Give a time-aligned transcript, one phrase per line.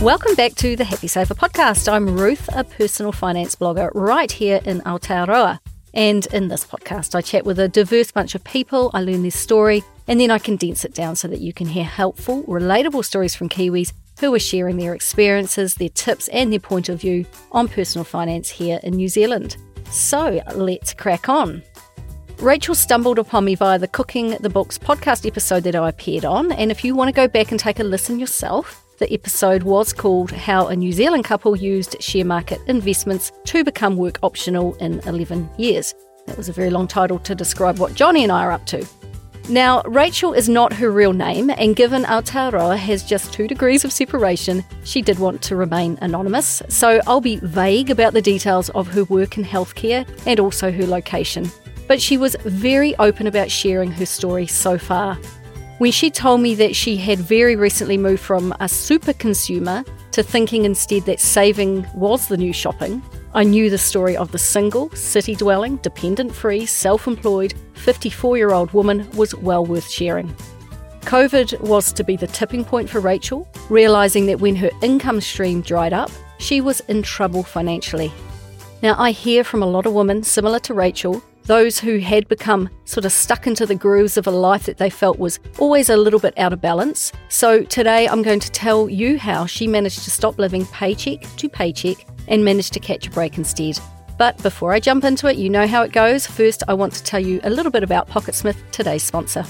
[0.00, 1.86] Welcome back to the Happy Saver podcast.
[1.86, 5.58] I'm Ruth, a personal finance blogger right here in Aotearoa.
[5.92, 9.30] And in this podcast, I chat with a diverse bunch of people, I learn their
[9.30, 13.34] story, and then I condense it down so that you can hear helpful, relatable stories
[13.34, 17.68] from Kiwis who are sharing their experiences, their tips, and their point of view on
[17.68, 19.58] personal finance here in New Zealand.
[19.90, 21.62] So let's crack on.
[22.38, 26.52] Rachel stumbled upon me via the Cooking the Books podcast episode that I appeared on,
[26.52, 29.94] and if you want to go back and take a listen yourself, the episode was
[29.94, 35.00] called How a New Zealand Couple Used Share Market Investments to Become Work Optional in
[35.00, 35.94] 11 Years.
[36.26, 38.86] That was a very long title to describe what Johnny and I are up to.
[39.48, 43.92] Now, Rachel is not her real name, and given Aotearoa has just two degrees of
[43.92, 46.62] separation, she did want to remain anonymous.
[46.68, 50.84] So I'll be vague about the details of her work in healthcare and also her
[50.84, 51.50] location.
[51.88, 55.18] But she was very open about sharing her story so far.
[55.80, 60.22] When she told me that she had very recently moved from a super consumer to
[60.22, 64.90] thinking instead that saving was the new shopping, I knew the story of the single,
[64.90, 70.28] city dwelling, dependent free, self employed, 54 year old woman was well worth sharing.
[71.06, 75.62] COVID was to be the tipping point for Rachel, realising that when her income stream
[75.62, 78.12] dried up, she was in trouble financially.
[78.82, 82.70] Now, I hear from a lot of women similar to Rachel, those who had become
[82.84, 85.96] sort of stuck into the grooves of a life that they felt was always a
[85.96, 87.10] little bit out of balance.
[87.28, 91.48] So, today I'm going to tell you how she managed to stop living paycheck to
[91.48, 93.80] paycheck and managed to catch a break instead.
[94.16, 96.24] But before I jump into it, you know how it goes.
[96.24, 99.44] First, I want to tell you a little bit about Pocketsmith, today's sponsor.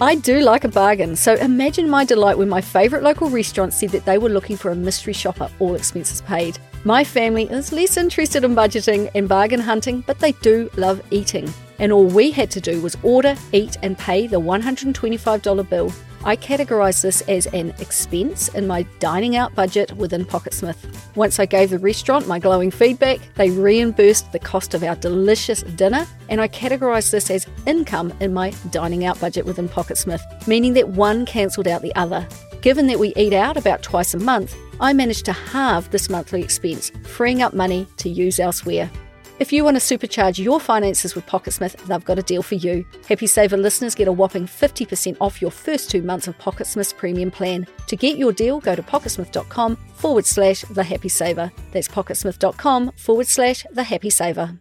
[0.00, 3.90] I do like a bargain, so imagine my delight when my favourite local restaurant said
[3.90, 6.58] that they were looking for a mystery shopper, all expenses paid.
[6.84, 11.52] My family is less interested in budgeting and bargain hunting, but they do love eating.
[11.78, 15.92] And all we had to do was order, eat, and pay the $125 bill
[16.24, 20.76] I categorised this as an expense in my dining out budget within Pocketsmith.
[21.16, 25.64] Once I gave the restaurant my glowing feedback, they reimbursed the cost of our delicious
[25.64, 30.74] dinner, and I categorised this as income in my dining out budget within Pocketsmith, meaning
[30.74, 32.24] that one cancelled out the other.
[32.62, 36.42] Given that we eat out about twice a month, I managed to halve this monthly
[36.42, 38.88] expense, freeing up money to use elsewhere.
[39.40, 42.86] If you want to supercharge your finances with Pocketsmith, they've got a deal for you.
[43.08, 47.32] Happy Saver listeners get a whopping 50% off your first two months of Pocketsmith's premium
[47.32, 47.66] plan.
[47.88, 51.50] To get your deal, go to pocketsmith.com forward slash the happy saver.
[51.72, 54.56] That's pocketsmith.com forward slash the happy saver.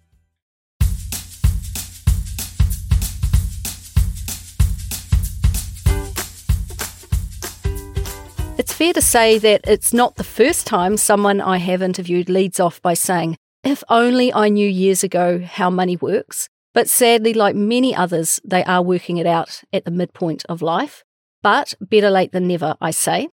[8.57, 12.59] It's fair to say that it's not the first time someone I have interviewed leads
[12.59, 16.47] off by saying, if only I knew years ago how money works.
[16.73, 21.03] But sadly, like many others, they are working it out at the midpoint of life.
[21.41, 23.29] But better late than never, I say.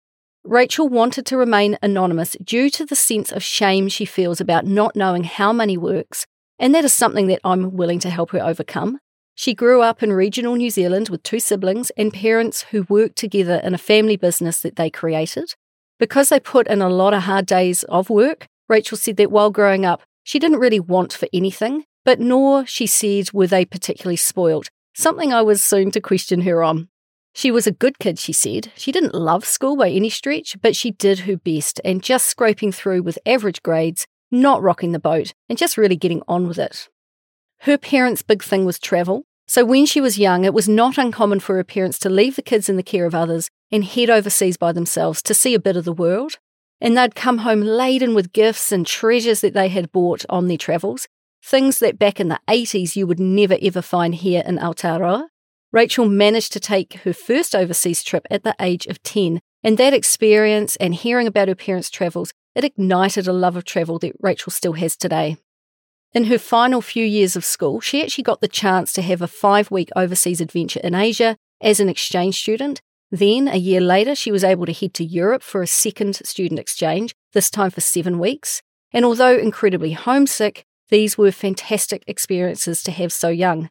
[0.44, 4.94] Rachel wanted to remain anonymous due to the sense of shame she feels about not
[4.94, 6.26] knowing how money works,
[6.58, 8.98] and that is something that I'm willing to help her overcome.
[9.34, 13.60] She grew up in regional New Zealand with two siblings and parents who worked together
[13.64, 15.54] in a family business that they created.
[15.98, 19.50] Because they put in a lot of hard days of work, Rachel said that while
[19.50, 24.16] growing up, she didn't really want for anything, but nor, she said, were they particularly
[24.16, 26.88] spoiled, something I was soon to question her on.
[27.34, 28.70] She was a good kid, she said.
[28.76, 32.70] She didn't love school by any stretch, but she did her best and just scraping
[32.70, 36.88] through with average grades, not rocking the boat, and just really getting on with it.
[37.64, 41.40] Her parents' big thing was travel, so when she was young, it was not uncommon
[41.40, 44.56] for her parents to leave the kids in the care of others and head overseas
[44.56, 46.38] by themselves to see a bit of the world
[46.84, 50.58] and they'd come home laden with gifts and treasures that they had bought on their
[50.58, 51.08] travels,
[51.42, 55.28] things that back in the 80s you would never ever find here in Aotearoa.
[55.72, 59.94] Rachel managed to take her first overseas trip at the age of 10, and that
[59.94, 64.52] experience and hearing about her parents' travels, it ignited a love of travel that Rachel
[64.52, 65.38] still has today.
[66.14, 69.26] In her final few years of school, she actually got the chance to have a
[69.26, 72.80] five week overseas adventure in Asia as an exchange student,
[73.10, 76.58] then, a year later, she was able to head to Europe for a second student
[76.58, 78.60] exchange, this time for seven weeks.
[78.92, 83.70] And although incredibly homesick, these were fantastic experiences to have so young.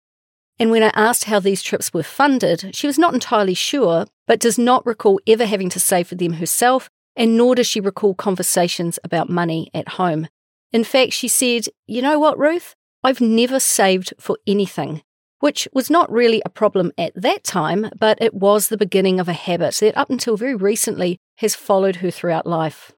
[0.59, 4.39] And when I asked how these trips were funded, she was not entirely sure, but
[4.39, 8.15] does not recall ever having to save for them herself, and nor does she recall
[8.15, 10.27] conversations about money at home.
[10.73, 12.75] In fact, she said, You know what, Ruth?
[13.03, 15.01] I've never saved for anything
[15.43, 19.27] which was not really a problem at that time, but it was the beginning of
[19.27, 22.93] a habit that up until very recently has followed her throughout life.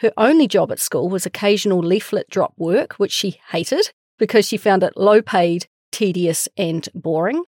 [0.00, 4.58] Her only job at school was occasional leaflet drop work, which she hated because she
[4.58, 7.44] found it low paid, tedious, and boring.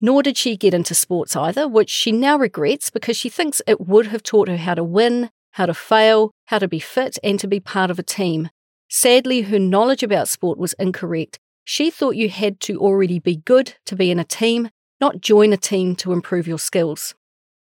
[0.00, 3.80] Nor did she get into sports either, which she now regrets because she thinks it
[3.80, 7.40] would have taught her how to win, how to fail, how to be fit, and
[7.40, 8.48] to be part of a team.
[8.94, 11.38] Sadly, her knowledge about sport was incorrect.
[11.64, 14.68] She thought you had to already be good to be in a team,
[15.00, 17.14] not join a team to improve your skills.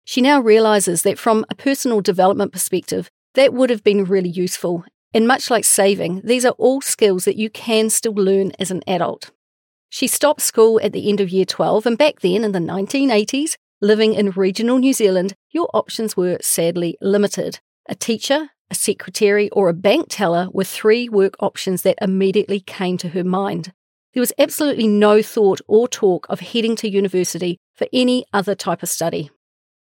[0.04, 4.84] She now realises that from a personal development perspective, that would have been really useful.
[5.12, 8.84] And much like saving, these are all skills that you can still learn as an
[8.86, 9.32] adult.
[9.88, 13.56] She stopped school at the end of year 12, and back then in the 1980s,
[13.80, 17.58] living in regional New Zealand, your options were sadly limited.
[17.88, 22.96] A teacher, a secretary, or a bank teller were three work options that immediately came
[22.98, 23.72] to her mind.
[24.14, 28.82] There was absolutely no thought or talk of heading to university for any other type
[28.82, 29.30] of study.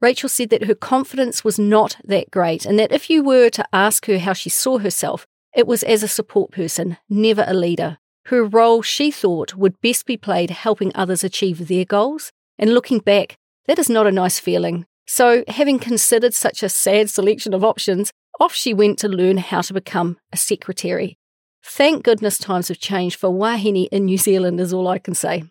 [0.00, 3.66] Rachel said that her confidence was not that great, and that if you were to
[3.72, 7.98] ask her how she saw herself, it was as a support person, never a leader.
[8.26, 12.32] Her role, she thought, would best be played helping others achieve their goals.
[12.58, 13.36] And looking back,
[13.66, 14.86] that is not a nice feeling.
[15.06, 18.10] So, having considered such a sad selection of options,
[18.40, 21.18] off she went to learn how to become a secretary.
[21.64, 25.44] Thank goodness times have changed for Wahine in New Zealand, is all I can say.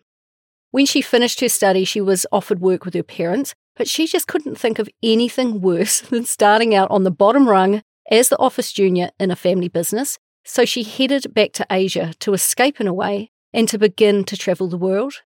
[0.70, 4.26] When she finished her study, she was offered work with her parents, but she just
[4.26, 8.72] couldn't think of anything worse than starting out on the bottom rung as the office
[8.72, 10.18] junior in a family business.
[10.44, 14.36] So she headed back to Asia to escape in a way and to begin to
[14.36, 15.22] travel the world.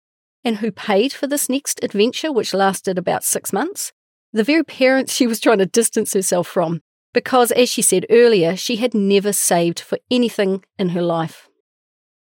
[0.43, 3.93] And who paid for this next adventure, which lasted about six months?
[4.33, 6.81] The very parents she was trying to distance herself from,
[7.15, 11.47] because as she said earlier, she had never saved for anything in her life.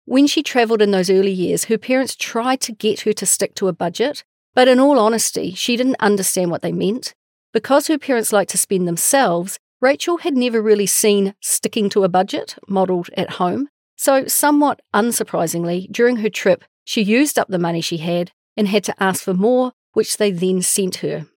[0.04, 3.54] When she travelled in those early years, her parents tried to get her to stick
[3.54, 7.14] to a budget, but in all honesty, she didn't understand what they meant.
[7.52, 12.08] Because her parents liked to spend themselves, Rachel had never really seen sticking to a
[12.08, 13.68] budget modelled at home.
[13.94, 18.82] So, somewhat unsurprisingly, during her trip, she used up the money she had and had
[18.84, 21.28] to ask for more, which they then sent her.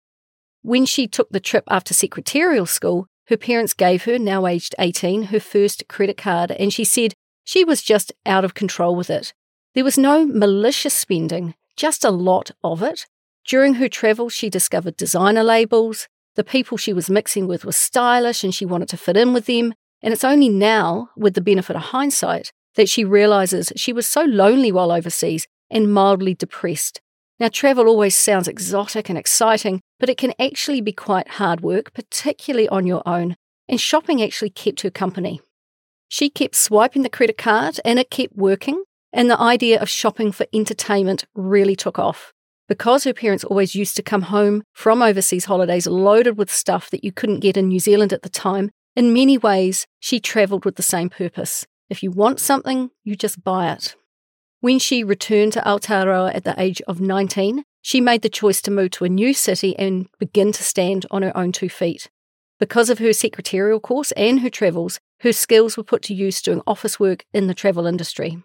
[0.62, 5.24] When she took the trip after secretarial school, her parents gave her, now aged 18,
[5.24, 7.14] her first credit card, and she said
[7.44, 9.32] she was just out of control with it.
[9.74, 13.06] There was no malicious spending, just a lot of it.
[13.44, 16.08] During her travels, she discovered designer labels.
[16.34, 19.46] The people she was mixing with were stylish and she wanted to fit in with
[19.46, 19.74] them.
[20.02, 24.22] And it's only now, with the benefit of hindsight, that she realizes she was so
[24.22, 27.00] lonely while overseas and mildly depressed.
[27.42, 31.92] Now, travel always sounds exotic and exciting, but it can actually be quite hard work,
[31.92, 33.34] particularly on your own.
[33.68, 35.40] And shopping actually kept her company.
[36.06, 40.30] She kept swiping the credit card and it kept working and the idea of shopping
[40.30, 42.32] for entertainment really took off.
[42.68, 47.02] Because her parents always used to come home from overseas holidays loaded with stuff that
[47.02, 50.76] you couldn't get in New Zealand at the time, in many ways, she travelled with
[50.76, 51.66] the same purpose.
[51.90, 53.96] If you want something, you just buy it.
[54.62, 58.70] When she returned to Aotearoa at the age of 19, she made the choice to
[58.70, 62.08] move to a new city and begin to stand on her own two feet.
[62.60, 66.62] Because of her secretarial course and her travels, her skills were put to use doing
[66.64, 68.40] office work in the travel industry.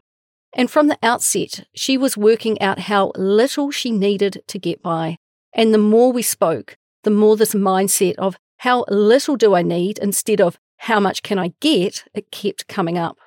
[0.55, 5.17] And from the outset, she was working out how little she needed to get by.
[5.53, 9.99] And the more we spoke, the more this mindset of how little do I need
[9.99, 13.19] instead of how much can I get, it kept coming up.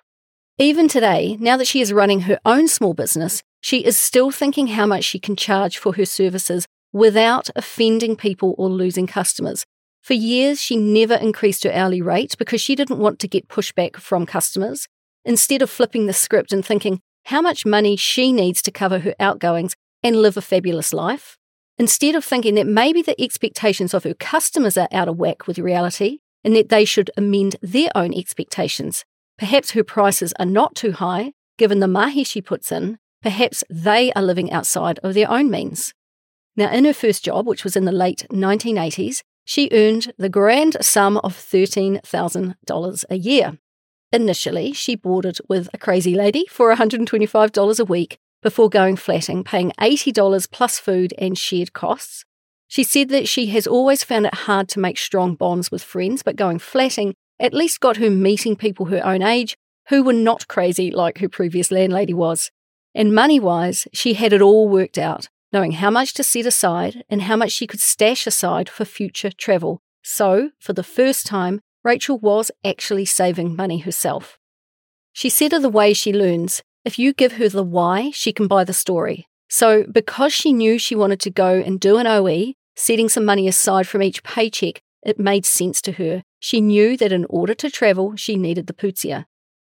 [0.60, 4.66] Even today, now that she is running her own small business, she is still thinking
[4.66, 9.64] how much she can charge for her services without offending people or losing customers.
[10.02, 13.96] For years, she never increased her hourly rate because she didn't want to get pushback
[13.96, 14.86] from customers.
[15.24, 19.14] Instead of flipping the script and thinking, how much money she needs to cover her
[19.18, 21.38] outgoings and live a fabulous life,
[21.78, 25.58] instead of thinking that maybe the expectations of her customers are out of whack with
[25.58, 29.06] reality and that they should amend their own expectations.
[29.40, 32.98] Perhaps her prices are not too high, given the mahi she puts in.
[33.22, 35.94] Perhaps they are living outside of their own means.
[36.56, 40.76] Now, in her first job, which was in the late 1980s, she earned the grand
[40.82, 43.58] sum of $13,000 a year.
[44.12, 49.72] Initially, she boarded with a crazy lady for $125 a week before going flatting, paying
[49.80, 52.26] $80 plus food and shared costs.
[52.68, 56.22] She said that she has always found it hard to make strong bonds with friends,
[56.22, 59.56] but going flatting at least got her meeting people her own age
[59.88, 62.50] who were not crazy like her previous landlady was.
[62.94, 67.02] And money wise, she had it all worked out, knowing how much to set aside
[67.08, 69.80] and how much she could stash aside for future travel.
[70.02, 74.38] So, for the first time, Rachel was actually saving money herself.
[75.12, 78.46] She said of the way she learns, if you give her the why, she can
[78.46, 79.26] buy the story.
[79.48, 83.48] So, because she knew she wanted to go and do an OE, setting some money
[83.48, 86.22] aside from each paycheck, it made sense to her.
[86.40, 89.26] She knew that in order to travel, she needed the putea.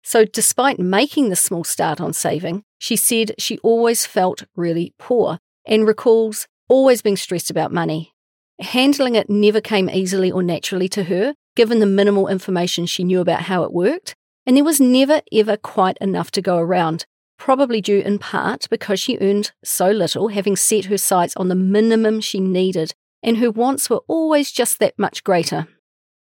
[0.02, 5.38] So, despite making the small start on saving, she said she always felt really poor
[5.66, 8.12] and recalls always being stressed about money.
[8.60, 13.20] Handling it never came easily or naturally to her, given the minimal information she knew
[13.20, 14.14] about how it worked,
[14.46, 17.06] and there was never ever quite enough to go around,
[17.38, 21.54] probably due in part because she earned so little, having set her sights on the
[21.54, 25.66] minimum she needed, and her wants were always just that much greater.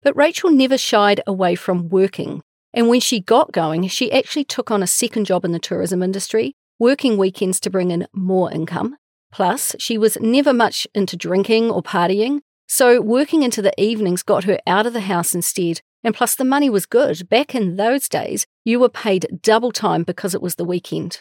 [0.06, 2.40] But Rachel never shied away from working,
[2.72, 6.00] and when she got going, she actually took on a second job in the tourism
[6.00, 8.98] industry, working weekends to bring in more income.
[9.32, 14.44] Plus, she was never much into drinking or partying, so working into the evenings got
[14.44, 15.80] her out of the house instead.
[16.04, 17.28] And plus, the money was good.
[17.28, 21.18] Back in those days, you were paid double time because it was the weekend.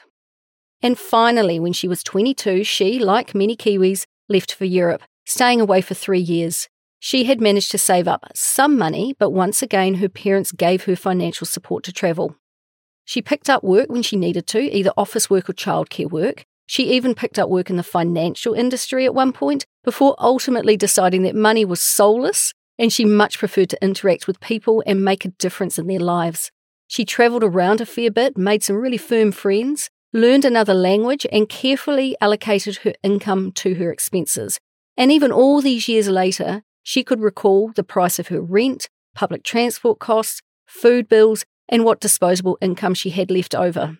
[0.83, 5.81] And finally, when she was 22, she, like many Kiwis, left for Europe, staying away
[5.81, 6.69] for three years.
[7.05, 10.95] She had managed to save up some money, but once again, her parents gave her
[10.95, 12.35] financial support to travel.
[13.03, 16.95] She picked up work when she needed to, either office work or childcare work, she
[16.95, 21.35] even picked up work in the financial industry at one point before ultimately deciding that
[21.35, 25.77] money was soulless and she much preferred to interact with people and make a difference
[25.77, 26.49] in their lives.
[26.87, 31.47] She travelled around a fair bit, made some really firm friends, learned another language, and
[31.47, 34.57] carefully allocated her income to her expenses.
[34.97, 39.43] And even all these years later, she could recall the price of her rent, public
[39.43, 43.97] transport costs, food bills, and what disposable income she had left over.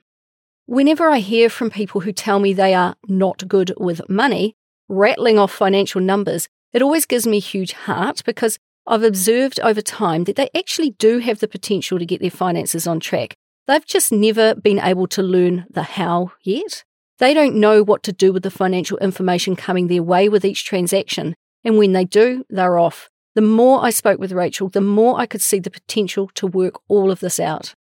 [0.68, 4.56] Whenever I hear from people who tell me they are not good with money,
[4.88, 10.26] rattling off financial numbers, it always gives me huge heart because I've observed over time
[10.26, 13.34] that they actually do have the potential to get their finances on track.
[13.66, 16.84] They've just never been able to learn the how yet.
[17.18, 20.66] They don't know what to do with the financial information coming their way with each
[20.66, 21.34] transaction.
[21.66, 23.10] And when they do, they're off.
[23.34, 26.76] The more I spoke with Rachel, the more I could see the potential to work
[26.88, 27.74] all of this out.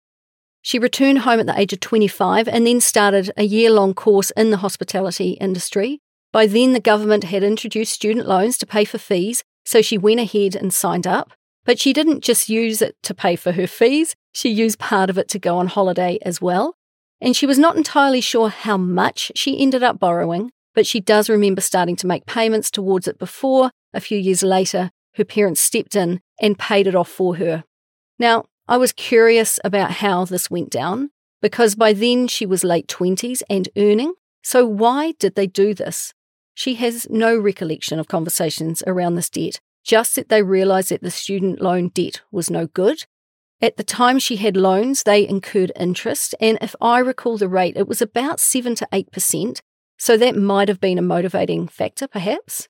[0.62, 4.31] She returned home at the age of 25 and then started a year long course
[4.31, 6.01] in the hospitality industry.
[6.33, 10.21] By then, the government had introduced student loans to pay for fees, so she went
[10.21, 11.33] ahead and signed up.
[11.65, 15.19] But she didn't just use it to pay for her fees, she used part of
[15.19, 16.77] it to go on holiday as well.
[17.21, 21.29] And she was not entirely sure how much she ended up borrowing, but she does
[21.29, 25.95] remember starting to make payments towards it before, a few years later, her parents stepped
[25.95, 27.64] in and paid it off for her.
[28.19, 31.11] Now, I was curious about how this went down
[31.41, 34.14] because by then she was late 20s and earning.
[34.43, 36.14] So, why did they do this?
[36.55, 41.11] She has no recollection of conversations around this debt, just that they realised that the
[41.11, 43.05] student loan debt was no good.
[43.61, 47.76] At the time she had loans, they incurred interest, and if I recall the rate,
[47.76, 49.61] it was about 7 to 8%.
[50.02, 52.66] So that might have been a motivating factor, perhaps.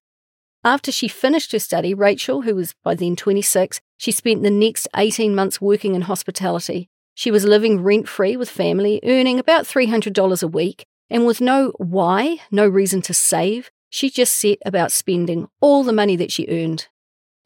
[0.62, 4.86] After she finished her study, Rachel, who was by then 26, she spent the next
[4.94, 6.90] 18 months working in hospitality.
[7.14, 11.72] She was living rent free with family, earning about $300 a week, and with no
[11.78, 16.46] why, no reason to save, she just set about spending all the money that she
[16.50, 16.88] earned.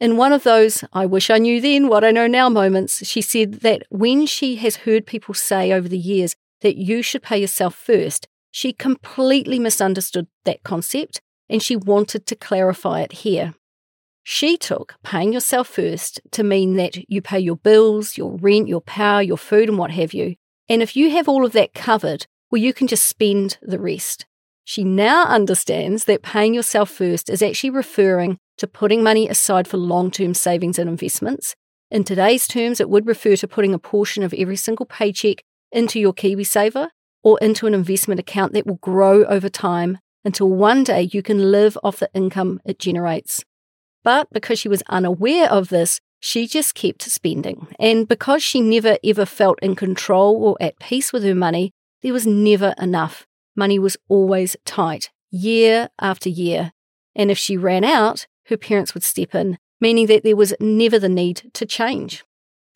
[0.01, 3.21] In one of those, I wish I knew then what I know now moments, she
[3.21, 7.37] said that when she has heard people say over the years that you should pay
[7.37, 13.53] yourself first, she completely misunderstood that concept and she wanted to clarify it here.
[14.23, 18.81] She took paying yourself first to mean that you pay your bills, your rent, your
[18.81, 20.35] power, your food, and what have you.
[20.67, 24.25] And if you have all of that covered, well, you can just spend the rest.
[24.65, 29.77] She now understands that paying yourself first is actually referring to putting money aside for
[29.77, 31.55] long term savings and investments.
[31.89, 36.01] In today's terms, it would refer to putting a portion of every single paycheck into
[36.01, 36.89] your KiwiSaver
[37.23, 41.51] or into an investment account that will grow over time until one day you can
[41.51, 43.43] live off the income it generates.
[44.03, 47.67] But because she was unaware of this, she just kept spending.
[47.79, 51.71] And because she never ever felt in control or at peace with her money,
[52.01, 53.25] there was never enough.
[53.55, 56.71] Money was always tight, year after year.
[57.15, 60.99] And if she ran out, her parents would step in, meaning that there was never
[60.99, 62.23] the need to change.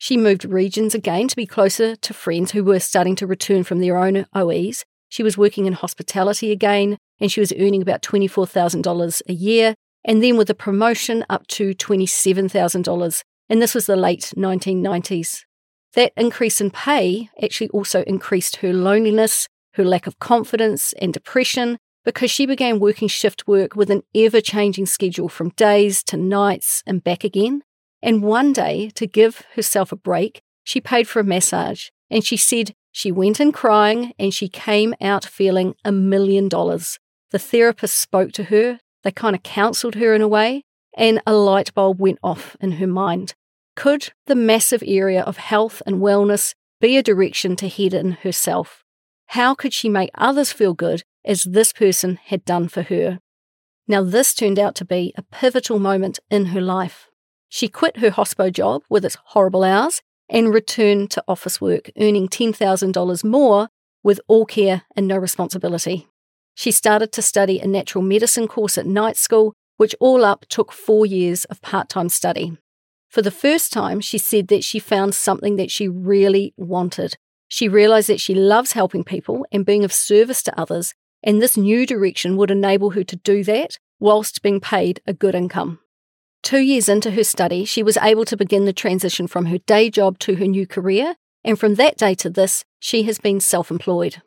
[0.02, 3.78] She moved regions again to be closer to friends who were starting to return from
[3.78, 4.84] their own OEs.
[5.08, 10.20] She was working in hospitality again, and she was earning about $24,000 a year, and
[10.20, 13.22] then with a promotion up to $27,000.
[13.48, 15.42] And this was the late 1990s.
[15.94, 21.78] That increase in pay actually also increased her loneliness, her lack of confidence, and depression
[22.04, 26.82] because she began working shift work with an ever changing schedule from days to nights
[26.88, 27.62] and back again.
[28.02, 32.36] And one day, to give herself a break, she paid for a massage and she
[32.36, 36.98] said she went in crying and she came out feeling a million dollars.
[37.30, 40.64] The therapist spoke to her, they kind of counseled her in a way,
[40.96, 43.34] and a light bulb went off in her mind.
[43.74, 48.84] Could the massive area of health and wellness be a direction to head in herself?
[49.28, 53.20] How could she make others feel good as this person had done for her?
[53.88, 57.08] Now, this turned out to be a pivotal moment in her life.
[57.54, 62.26] She quit her hospo job with its horrible hours and returned to office work, earning
[62.26, 63.68] $10,000 more
[64.02, 66.08] with all care and no responsibility.
[66.54, 70.72] She started to study a natural medicine course at night school, which all up took
[70.72, 72.56] four years of part time study.
[73.10, 77.18] For the first time, she said that she found something that she really wanted.
[77.48, 81.58] She realized that she loves helping people and being of service to others, and this
[81.58, 85.81] new direction would enable her to do that whilst being paid a good income.
[86.42, 89.88] Two years into her study, she was able to begin the transition from her day
[89.88, 93.70] job to her new career, and from that day to this, she has been self
[93.70, 94.22] employed.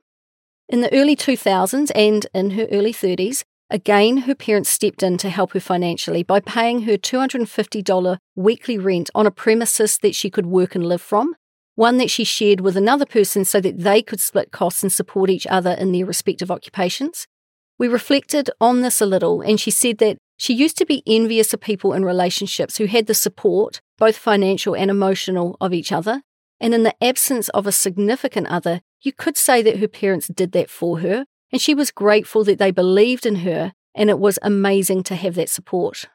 [0.69, 5.29] In the early 2000s and in her early 30s, again her parents stepped in to
[5.29, 10.45] help her financially by paying her $250 weekly rent on a premises that she could
[10.45, 11.35] work and live from,
[11.75, 15.29] one that she shared with another person so that they could split costs and support
[15.29, 17.27] each other in their respective occupations.
[17.77, 21.53] We reflected on this a little, and she said that she used to be envious
[21.53, 26.21] of people in relationships who had the support, both financial and emotional, of each other.
[26.59, 30.53] And in the absence of a significant other, you could say that her parents did
[30.53, 34.39] that for her, and she was grateful that they believed in her, and it was
[34.41, 36.05] amazing to have that support.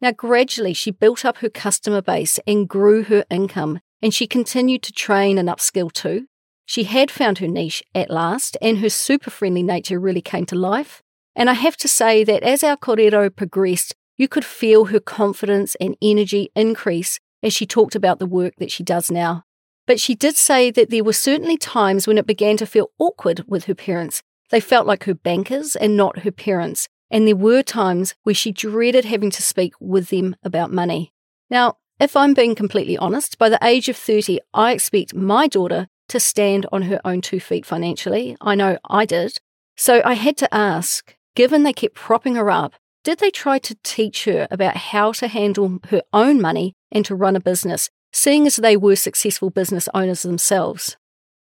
[0.00, 4.82] Now, gradually, she built up her customer base and grew her income, and she continued
[4.84, 6.26] to train and upskill too.
[6.68, 10.54] She had found her niche at last, and her super friendly nature really came to
[10.54, 11.02] life.
[11.34, 15.76] And I have to say that as our korero progressed, you could feel her confidence
[15.76, 19.44] and energy increase as she talked about the work that she does now.
[19.86, 23.44] But she did say that there were certainly times when it began to feel awkward
[23.48, 24.22] with her parents.
[24.50, 26.86] They felt like her bankers and not her parents.
[27.10, 31.14] And there were times where she dreaded having to speak with them about money.
[31.48, 35.88] Now, if I'm being completely honest, by the age of 30, I expect my daughter
[36.08, 38.36] to stand on her own two feet financially.
[38.40, 39.38] I know I did.
[39.76, 42.74] So I had to ask Given they kept propping her up,
[43.04, 47.14] did they try to teach her about how to handle her own money and to
[47.14, 50.96] run a business, seeing as they were successful business owners themselves?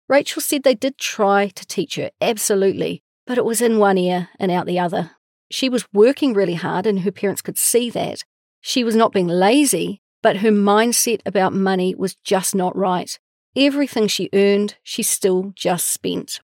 [0.08, 4.28] Rachel said they did try to teach her, absolutely, but it was in one ear
[4.38, 5.16] and out the other.
[5.50, 8.22] She was working really hard, and her parents could see that.
[8.60, 13.18] She was not being lazy, but her mindset about money was just not right.
[13.56, 16.40] Everything she earned, she still just spent.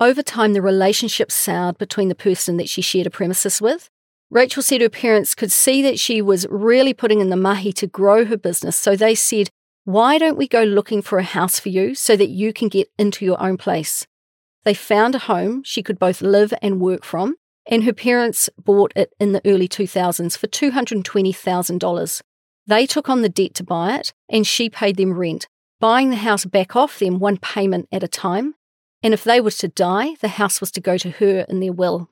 [0.00, 3.90] Over time, the relationship soured between the person that she shared a premises with.
[4.30, 7.86] Rachel said her parents could see that she was really putting in the mahi to
[7.86, 9.50] grow her business, so they said,
[9.84, 12.90] Why don't we go looking for a house for you so that you can get
[12.98, 14.06] into your own place?
[14.64, 18.92] They found a home she could both live and work from, and her parents bought
[18.96, 22.22] it in the early 2000s for $220,000.
[22.66, 25.46] They took on the debt to buy it, and she paid them rent,
[25.80, 28.54] buying the house back off them one payment at a time
[29.02, 31.72] and if they were to die, the house was to go to her in their
[31.72, 32.08] will.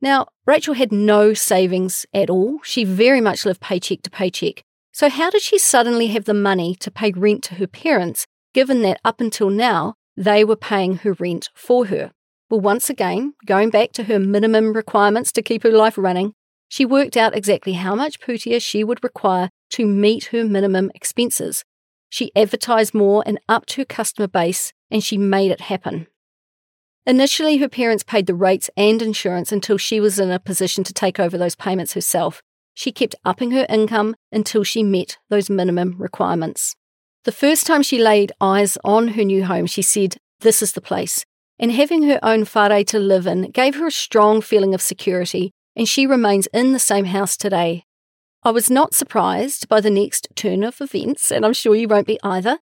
[0.00, 2.60] Now, Rachel had no savings at all.
[2.62, 4.62] She very much lived paycheck to paycheck.
[4.92, 8.82] So, how did she suddenly have the money to pay rent to her parents, given
[8.82, 12.12] that up until now they were paying her rent for her?
[12.48, 16.32] Well, once again, going back to her minimum requirements to keep her life running,
[16.68, 21.64] she worked out exactly how much putea she would require to meet her minimum expenses.
[22.10, 26.08] She advertised more and upped her customer base and she made it happen.
[27.06, 30.92] Initially, her parents paid the rates and insurance until she was in a position to
[30.92, 32.42] take over those payments herself.
[32.74, 36.76] She kept upping her income until she met those minimum requirements.
[37.24, 40.80] The first time she laid eyes on her new home, she said, This is the
[40.80, 41.24] place.
[41.58, 45.52] And having her own whare to live in gave her a strong feeling of security,
[45.76, 47.84] and she remains in the same house today.
[48.42, 52.06] I was not surprised by the next turn of events, and I'm sure you won't
[52.06, 52.58] be either,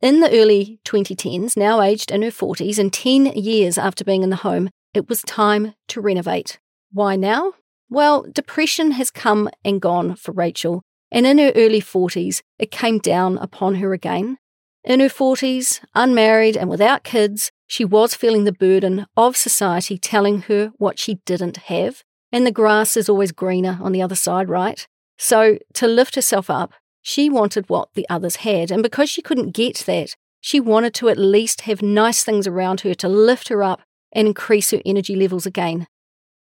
[0.00, 4.30] in the early 2010s, now aged in her 40s and 10 years after being in
[4.30, 6.58] the home, it was time to renovate.
[6.90, 7.52] Why now?
[7.90, 12.98] Well, depression has come and gone for Rachel, and in her early 40s, it came
[12.98, 14.38] down upon her again.
[14.84, 20.42] In her 40s, unmarried and without kids, she was feeling the burden of society telling
[20.42, 22.02] her what she didn't have.
[22.32, 24.86] And the grass is always greener on the other side, right?
[25.22, 29.50] So, to lift herself up, she wanted what the others had, and because she couldn't
[29.50, 33.62] get that, she wanted to at least have nice things around her to lift her
[33.62, 35.86] up and increase her energy levels again.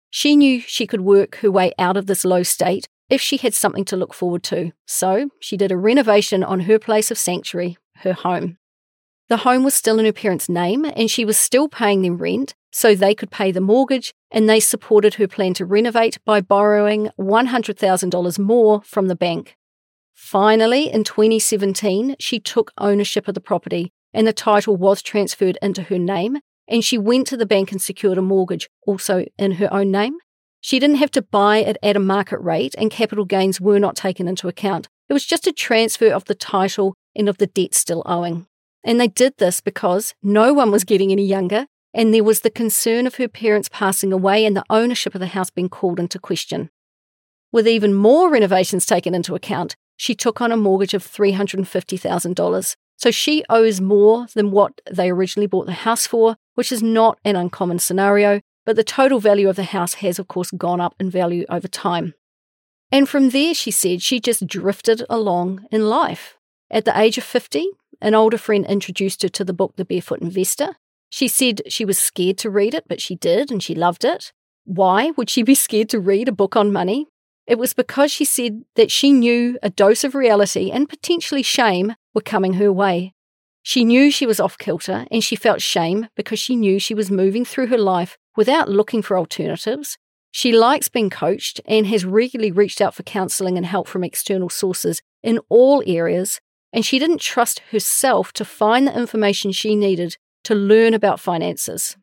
[0.09, 3.53] She knew she could work her way out of this low state if she had
[3.53, 7.77] something to look forward to, so she did a renovation on her place of sanctuary,
[7.99, 8.57] her home.
[9.29, 12.53] The home was still in her parents' name, and she was still paying them rent
[12.73, 17.09] so they could pay the mortgage, and they supported her plan to renovate by borrowing
[17.17, 19.55] $100,000 more from the bank.
[20.13, 25.83] Finally, in 2017, she took ownership of the property and the title was transferred into
[25.83, 26.37] her name.
[26.67, 30.17] And she went to the bank and secured a mortgage, also in her own name.
[30.61, 33.95] She didn't have to buy it at a market rate, and capital gains were not
[33.95, 34.87] taken into account.
[35.07, 38.47] It was just a transfer of the title and of the debt still owing.
[38.83, 42.49] And they did this because no one was getting any younger, and there was the
[42.49, 46.19] concern of her parents passing away and the ownership of the house being called into
[46.19, 46.69] question.
[47.53, 52.75] With even more renovations taken into account, she took on a mortgage of $350,000.
[52.97, 57.17] So she owes more than what they originally bought the house for, which is not
[57.23, 60.95] an uncommon scenario, but the total value of the house has, of course, gone up
[60.99, 62.13] in value over time.
[62.91, 66.37] And from there, she said, she just drifted along in life.
[66.69, 67.67] At the age of 50,
[68.01, 70.75] an older friend introduced her to the book The Barefoot Investor.
[71.15, 74.33] She said she was scared to read it, but she did and she loved it.
[74.65, 77.07] Why would she be scared to read a book on money?
[77.47, 81.95] It was because she said that she knew a dose of reality and potentially shame
[82.13, 83.13] were coming her way.
[83.63, 87.09] She knew she was off kilter and she felt shame because she knew she was
[87.09, 89.97] moving through her life without looking for alternatives.
[90.31, 94.49] She likes being coached and has regularly reached out for counselling and help from external
[94.49, 96.41] sources in all areas,
[96.73, 101.97] and she didn't trust herself to find the information she needed to learn about finances.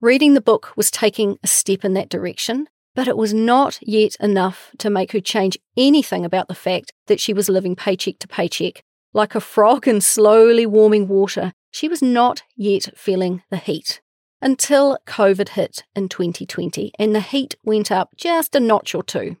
[0.00, 4.16] Reading the book was taking a step in that direction, but it was not yet
[4.20, 8.28] enough to make her change anything about the fact that she was living paycheck to
[8.28, 8.82] paycheck
[9.16, 14.02] like a frog in slowly warming water, she was not yet feeling the heat.
[14.42, 19.38] Until COVID hit in 2020 and the heat went up just a notch or two.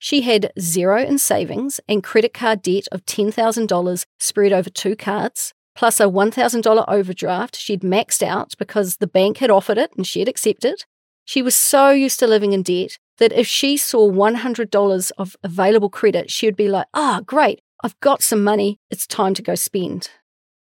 [0.00, 5.54] She had zero in savings and credit card debt of $10,000 spread over two cards,
[5.74, 10.20] plus a $1,000 overdraft she'd maxed out because the bank had offered it and she
[10.20, 10.84] had accepted.
[11.24, 15.88] She was so used to living in debt that if she saw $100 of available
[15.88, 19.42] credit, she would be like, ah, oh, great, I've got some money, it's time to
[19.42, 20.10] go spend.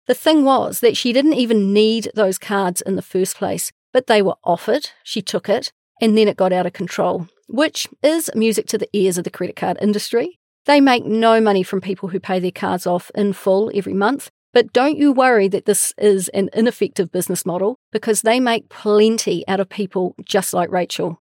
[0.07, 4.07] The thing was that she didn't even need those cards in the first place, but
[4.07, 8.31] they were offered, she took it, and then it got out of control, which is
[8.35, 10.39] music to the ears of the credit card industry.
[10.65, 14.29] They make no money from people who pay their cards off in full every month,
[14.53, 19.47] but don't you worry that this is an ineffective business model because they make plenty
[19.47, 21.21] out of people just like Rachel.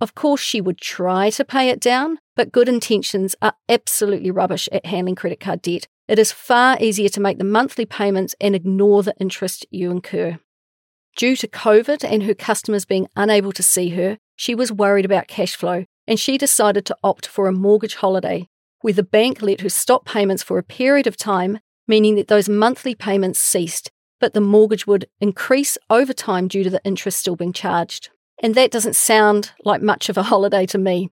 [0.00, 4.68] Of course, she would try to pay it down, but good intentions are absolutely rubbish
[4.70, 5.86] at handling credit card debt.
[6.06, 10.38] It is far easier to make the monthly payments and ignore the interest you incur.
[11.16, 15.28] Due to COVID and her customers being unable to see her, she was worried about
[15.28, 18.46] cash flow and she decided to opt for a mortgage holiday,
[18.82, 22.48] where the bank let her stop payments for a period of time, meaning that those
[22.48, 27.36] monthly payments ceased, but the mortgage would increase over time due to the interest still
[27.36, 28.10] being charged.
[28.42, 31.10] And that doesn't sound like much of a holiday to me.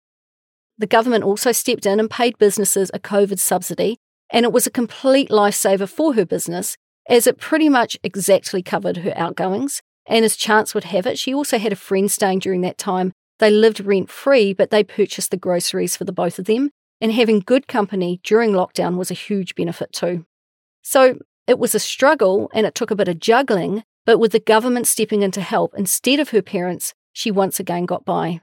[0.77, 3.97] The government also stepped in and paid businesses a COVID subsidy,
[4.31, 6.75] and it was a complete lifesaver for her business,
[7.07, 9.81] as it pretty much exactly covered her outgoings.
[10.07, 13.13] And as chance would have it, she also had a friend staying during that time.
[13.39, 17.11] They lived rent free, but they purchased the groceries for the both of them, and
[17.11, 20.25] having good company during lockdown was a huge benefit too.
[20.83, 21.17] So
[21.47, 24.87] it was a struggle and it took a bit of juggling, but with the government
[24.87, 28.41] stepping in to help instead of her parents, she once again got by.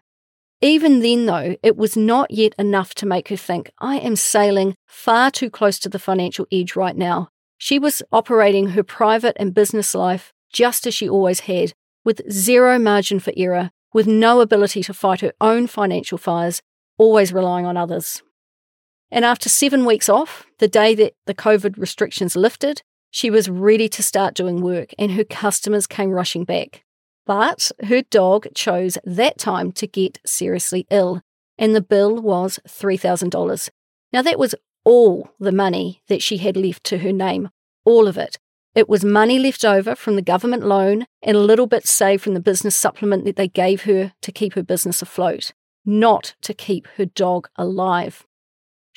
[0.63, 4.75] Even then, though, it was not yet enough to make her think, I am sailing
[4.87, 7.29] far too close to the financial edge right now.
[7.57, 11.73] She was operating her private and business life just as she always had,
[12.05, 16.61] with zero margin for error, with no ability to fight her own financial fires,
[16.99, 18.23] always relying on others.
[19.11, 23.89] And after seven weeks off, the day that the COVID restrictions lifted, she was ready
[23.89, 26.85] to start doing work, and her customers came rushing back.
[27.27, 31.23] But her dog chose that time to get seriously ill,
[31.59, 33.69] and the bill was $3,000.
[34.13, 37.51] Now, that was all the money that she had left to her name,
[37.85, 38.39] all of it.
[38.75, 42.35] It was money left over from the government loan and a little bit saved from
[42.35, 45.53] the business supplement that they gave her to keep her business afloat,
[45.85, 48.25] not to keep her dog alive.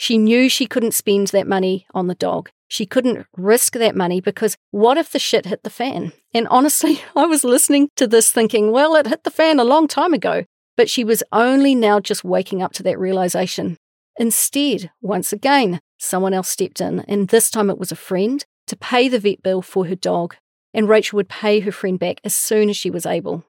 [0.04, 2.50] She knew she couldn't spend that money on the dog.
[2.68, 6.12] She couldn't risk that money because what if the shit hit the fan?
[6.34, 9.88] And honestly, I was listening to this thinking, well, it hit the fan a long
[9.88, 10.44] time ago.
[10.76, 13.78] But she was only now just waking up to that realization.
[14.18, 18.76] Instead, once again, someone else stepped in, and this time it was a friend to
[18.76, 20.36] pay the vet bill for her dog.
[20.74, 23.46] And Rachel would pay her friend back as soon as she was able.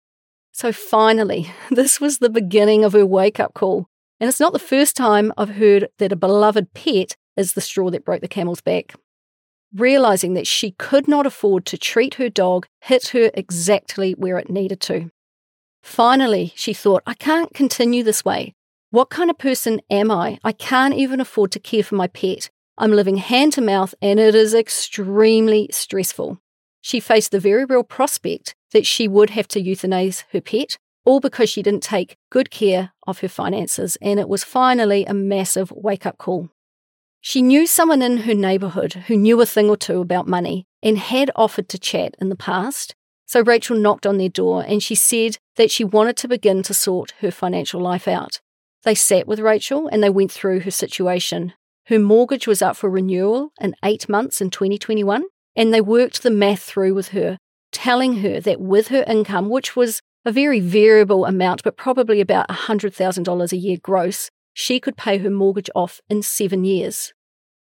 [0.52, 3.89] So finally, this was the beginning of her wake up call.
[4.20, 7.90] And it's not the first time I've heard that a beloved pet is the straw
[7.92, 8.94] that broke the camel's back
[9.74, 14.50] realizing that she could not afford to treat her dog hit her exactly where it
[14.50, 15.12] needed to.
[15.84, 18.54] Finally, she thought, I can't continue this way.
[18.92, 20.40] What kind of person am I?
[20.44, 22.50] I can't even afford to care for my pet.
[22.78, 26.40] I'm living hand to mouth and it is extremely stressful.
[26.82, 31.20] She faced the very real prospect that she would have to euthanize her pet, all
[31.20, 35.72] because she didn't take good care of her finances, and it was finally a massive
[35.72, 36.50] wake up call.
[37.22, 40.98] She knew someone in her neighbourhood who knew a thing or two about money and
[40.98, 42.96] had offered to chat in the past.
[43.26, 46.74] So Rachel knocked on their door and she said that she wanted to begin to
[46.74, 48.40] sort her financial life out.
[48.84, 51.54] They sat with Rachel and they went through her situation.
[51.88, 56.30] Her mortgage was up for renewal in eight months in 2021, and they worked the
[56.30, 57.38] math through with her,
[57.72, 62.50] telling her that with her income, which was a very variable amount, but probably about
[62.50, 67.14] $100,000 a year gross, she could pay her mortgage off in seven years.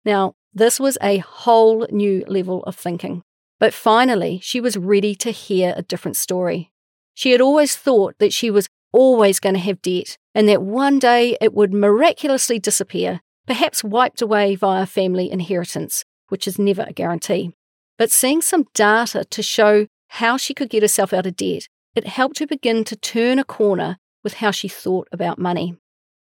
[0.05, 3.23] Now, this was a whole new level of thinking.
[3.59, 6.73] But finally, she was ready to hear a different story.
[7.15, 10.99] She had always thought that she was always going to have debt and that one
[10.99, 16.93] day it would miraculously disappear, perhaps wiped away via family inheritance, which is never a
[16.93, 17.53] guarantee.
[17.99, 22.07] But seeing some data to show how she could get herself out of debt, it
[22.07, 25.77] helped her begin to turn a corner with how she thought about money.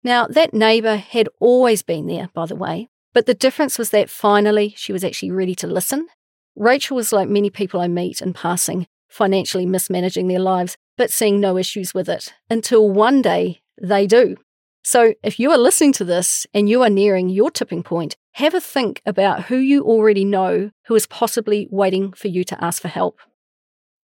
[0.04, 4.10] Now, that neighbour had always been there, by the way, but the difference was that
[4.10, 6.08] finally she was actually ready to listen.
[6.56, 11.39] Rachel was like many people I meet in passing, financially mismanaging their lives, but seeing
[11.39, 14.36] no issues with it until one day they do.
[14.84, 18.54] So, if you are listening to this and you are nearing your tipping point, have
[18.54, 22.82] a think about who you already know who is possibly waiting for you to ask
[22.82, 23.19] for help.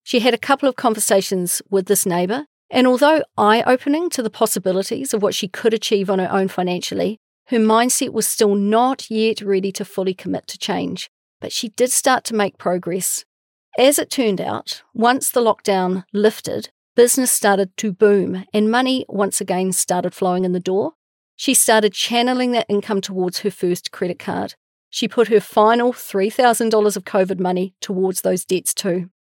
[0.09, 4.31] She had a couple of conversations with this neighbour, and although eye opening to the
[4.31, 7.19] possibilities of what she could achieve on her own financially,
[7.49, 11.11] her mindset was still not yet ready to fully commit to change.
[11.39, 13.23] But she did start to make progress.
[13.77, 19.39] As it turned out, once the lockdown lifted, business started to boom and money once
[19.39, 20.93] again started flowing in the door.
[21.35, 24.55] She started channeling that income towards her first credit card.
[24.89, 29.11] She put her final $3,000 of COVID money towards those debts too.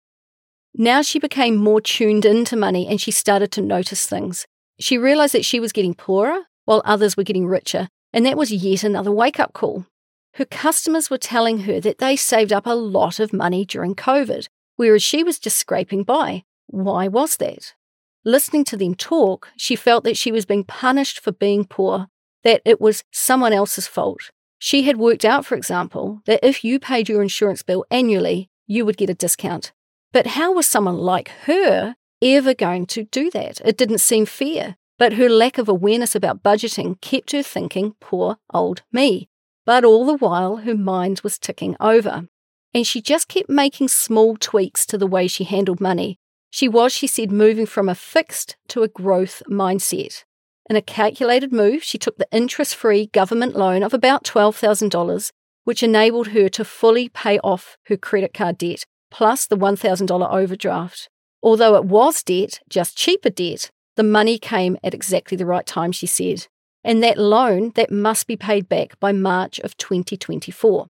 [0.75, 4.47] Now she became more tuned into money and she started to notice things.
[4.79, 8.53] She realized that she was getting poorer while others were getting richer, and that was
[8.53, 9.87] yet another wake up call.
[10.35, 14.47] Her customers were telling her that they saved up a lot of money during COVID,
[14.77, 16.45] whereas she was just scraping by.
[16.67, 17.75] Why was that?
[18.25, 22.07] Listening to them talk, she felt that she was being punished for being poor,
[22.45, 24.31] that it was someone else's fault.
[24.59, 28.85] She had worked out, for example, that if you paid your insurance bill annually, you
[28.85, 29.73] would get a discount.
[30.19, 33.61] But how was someone like her ever going to do that?
[33.65, 34.75] It didn't seem fair.
[34.99, 39.29] But her lack of awareness about budgeting kept her thinking, poor old me.
[39.65, 42.27] But all the while, her mind was ticking over.
[42.75, 46.19] And she just kept making small tweaks to the way she handled money.
[46.51, 50.25] She was, she said, moving from a fixed to a growth mindset.
[50.69, 55.31] In a calculated move, she took the interest free government loan of about $12,000,
[55.63, 61.09] which enabled her to fully pay off her credit card debt, plus the $1,000 overdraft.
[61.43, 65.93] Although it was debt, just cheaper debt, the money came at exactly the right time,
[65.93, 66.47] she said.
[66.85, 70.87] And that loan, that must be paid back by March of 2024.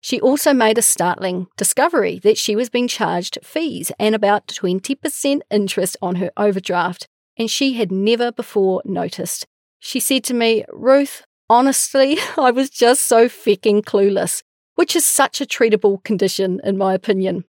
[0.00, 5.40] She also made a startling discovery that she was being charged fees and about 20%
[5.50, 9.46] interest on her overdraft, and she had never before noticed.
[9.78, 14.42] She said to me, Ruth, honestly, I was just so fecking clueless,
[14.74, 17.44] which is such a treatable condition, in my opinion.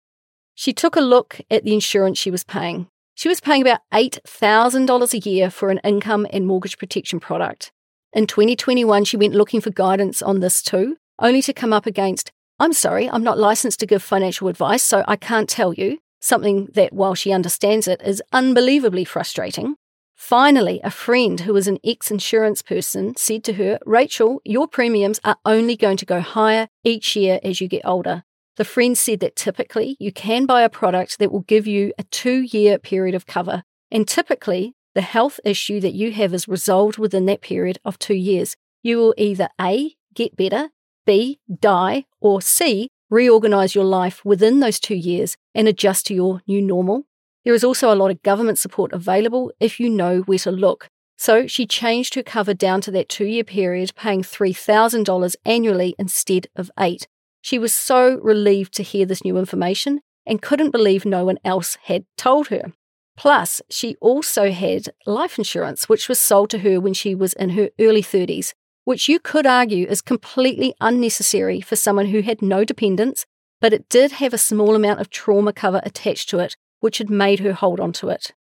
[0.60, 2.88] She took a look at the insurance she was paying.
[3.14, 7.72] She was paying about $8,000 a year for an income and mortgage protection product.
[8.12, 12.30] In 2021, she went looking for guidance on this too, only to come up against,
[12.58, 16.66] I'm sorry, I'm not licensed to give financial advice, so I can't tell you, something
[16.74, 19.76] that, while she understands it, is unbelievably frustrating.
[20.14, 25.20] Finally, a friend who was an ex insurance person said to her, Rachel, your premiums
[25.24, 28.24] are only going to go higher each year as you get older.
[28.56, 32.04] The friend said that typically you can buy a product that will give you a
[32.04, 36.98] two year period of cover, and typically the health issue that you have is resolved
[36.98, 38.56] within that period of two years.
[38.82, 40.70] You will either A, get better,
[41.06, 46.42] B, die, or C, reorganize your life within those two years and adjust to your
[46.46, 47.04] new normal.
[47.44, 50.88] There is also a lot of government support available if you know where to look.
[51.16, 56.46] So she changed her cover down to that two year period, paying $3,000 annually instead
[56.56, 57.06] of eight.
[57.40, 61.78] She was so relieved to hear this new information and couldn't believe no one else
[61.84, 62.72] had told her.
[63.16, 67.50] Plus, she also had life insurance, which was sold to her when she was in
[67.50, 72.64] her early 30s, which you could argue is completely unnecessary for someone who had no
[72.64, 73.26] dependents,
[73.60, 77.10] but it did have a small amount of trauma cover attached to it, which had
[77.10, 78.32] made her hold on to it.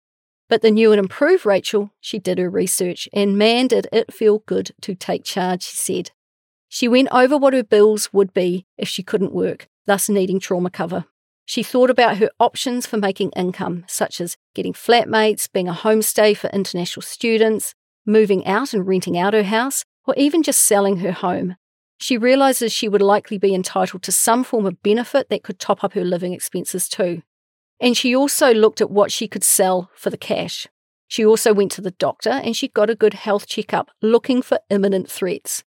[0.47, 4.39] But the new and improved Rachel, she did her research, and man, did it feel
[4.39, 6.11] good to take charge, she said.
[6.69, 10.69] She went over what her bills would be if she couldn't work, thus needing trauma
[10.69, 11.05] cover.
[11.45, 16.37] She thought about her options for making income, such as getting flatmates, being a homestay
[16.37, 17.73] for international students,
[18.05, 21.55] moving out and renting out her house, or even just selling her home.
[21.99, 25.83] she realizes she would likely be entitled to some form of benefit that could top
[25.83, 27.21] up her living expenses too.
[27.79, 30.65] And she also looked at what she could sell for the cash.
[31.07, 34.59] She also went to the doctor and she got a good health checkup looking for
[34.69, 35.63] imminent threats.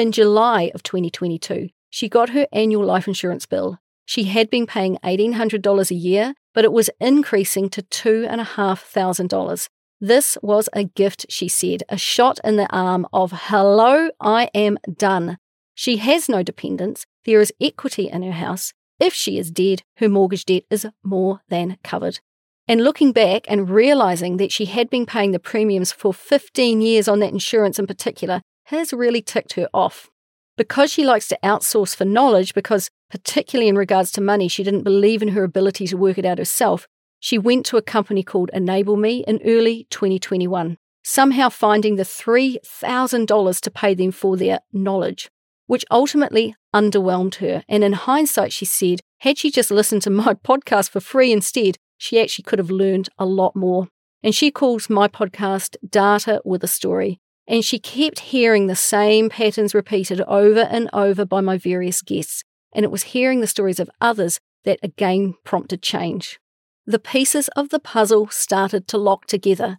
[0.00, 3.80] In July of 2022, she got her annual life insurance bill.
[4.06, 9.68] She had been paying $1,800 a year, but it was increasing to $2,500.
[10.00, 14.78] This was a gift, she said, a shot in the arm of, hello, I am
[14.90, 15.36] done.
[15.74, 17.04] She has no dependents.
[17.26, 18.72] There is equity in her house.
[18.98, 22.20] If she is dead, her mortgage debt is more than covered.
[22.66, 27.06] And looking back and realizing that she had been paying the premiums for 15 years
[27.06, 30.10] on that insurance in particular has really ticked her off.
[30.56, 34.84] Because she likes to outsource for knowledge, because particularly in regards to money, she didn't
[34.84, 36.86] believe in her ability to work it out herself,
[37.18, 43.60] she went to a company called Enable Me in early 2021, somehow finding the $3,000
[43.60, 45.30] to pay them for their knowledge,
[45.66, 47.64] which ultimately underwhelmed her.
[47.68, 51.76] And in hindsight, she said, had she just listened to my podcast for free instead,
[51.98, 53.88] she actually could have learned a lot more.
[54.22, 57.20] And she calls my podcast Data with a Story.
[57.50, 62.44] And she kept hearing the same patterns repeated over and over by my various guests.
[62.72, 66.38] And it was hearing the stories of others that again prompted change.
[66.86, 69.78] The pieces of the puzzle started to lock together.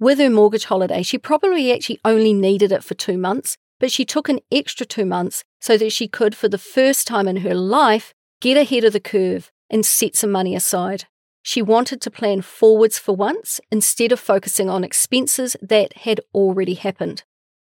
[0.00, 4.06] With her mortgage holiday, she probably actually only needed it for two months, but she
[4.06, 7.54] took an extra two months so that she could, for the first time in her
[7.54, 11.04] life, get ahead of the curve and set some money aside.
[11.46, 16.74] She wanted to plan forwards for once instead of focusing on expenses that had already
[16.74, 17.22] happened.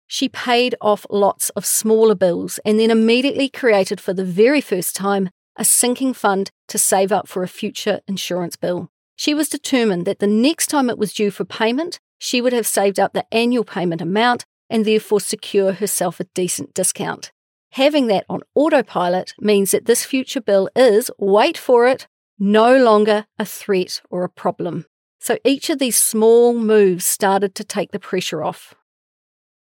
[0.08, 4.96] She paid off lots of smaller bills and then immediately created for the very first
[4.96, 8.90] time a sinking fund to save up for a future insurance bill.
[9.16, 12.66] She was determined that the next time it was due for payment, she would have
[12.66, 17.32] saved up the annual payment amount and therefore secure herself a decent discount.
[17.74, 22.08] Having that on autopilot means that this future bill is, wait for it,
[22.40, 24.86] no longer a threat or a problem.
[25.20, 28.74] So each of these small moves started to take the pressure off.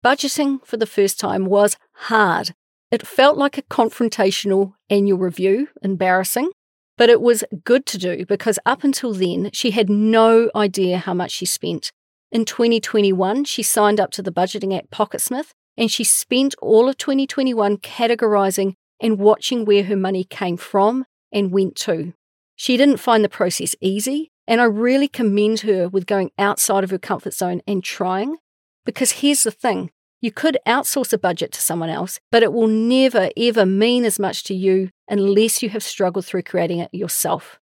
[0.04, 2.52] Budgeting for the first time was hard.
[2.90, 6.50] It felt like a confrontational annual review, embarrassing,
[6.96, 11.14] but it was good to do because up until then, she had no idea how
[11.14, 11.90] much she spent.
[12.32, 16.98] In 2021, she signed up to the budgeting app Pocketsmith and she spent all of
[16.98, 22.12] 2021 categorizing and watching where her money came from and went to.
[22.60, 26.90] She didn't find the process easy, and I really commend her with going outside of
[26.90, 28.36] her comfort zone and trying.
[28.84, 32.66] Because here's the thing you could outsource a budget to someone else, but it will
[32.66, 37.58] never, ever mean as much to you unless you have struggled through creating it yourself.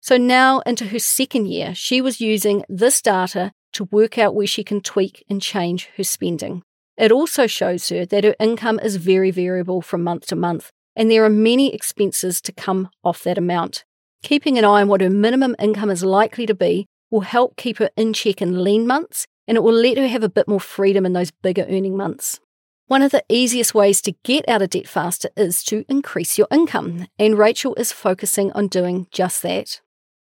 [0.00, 4.48] So now, into her second year, she was using this data to work out where
[4.48, 6.64] she can tweak and change her spending.
[6.96, 11.12] It also shows her that her income is very variable from month to month, and
[11.12, 13.84] there are many expenses to come off that amount.
[14.26, 17.78] Keeping an eye on what her minimum income is likely to be will help keep
[17.78, 20.58] her in check in lean months and it will let her have a bit more
[20.58, 22.40] freedom in those bigger earning months.
[22.88, 26.48] One of the easiest ways to get out of debt faster is to increase your
[26.50, 29.80] income, and Rachel is focusing on doing just that.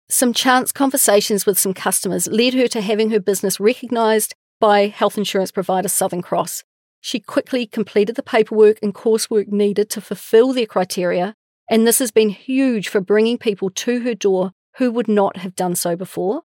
[0.09, 5.19] Some chance conversations with some customers led her to having her business recognised by health
[5.19, 6.63] insurance provider Southern Cross.
[7.01, 11.35] She quickly completed the paperwork and coursework needed to fulfill their criteria
[11.71, 15.55] and this has been huge for bringing people to her door who would not have
[15.55, 16.43] done so before.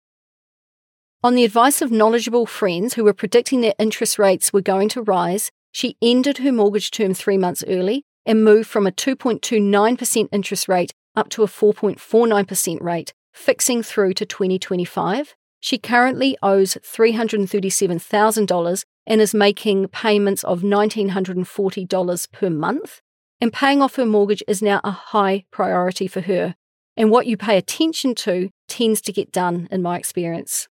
[1.24, 5.02] On the advice of knowledgeable friends who were predicting that interest rates were going to
[5.02, 10.68] rise, she ended her mortgage term three months early and moved from a 2.29% interest
[10.68, 15.34] rate up to a 4.49% rate, fixing through to 2025.
[15.60, 23.02] She currently owes $337,000 and is making payments of $1,940 per month
[23.46, 26.56] and paying off her mortgage is now a high priority for her.
[26.98, 30.68] And what you pay attention to tends to get done, in my experience.